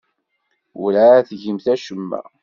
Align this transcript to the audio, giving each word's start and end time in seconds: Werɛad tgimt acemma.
Werɛad 0.79 1.25
tgimt 1.29 1.65
acemma. 1.73 2.21